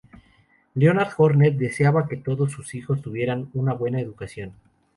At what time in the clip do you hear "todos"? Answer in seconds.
2.17-2.51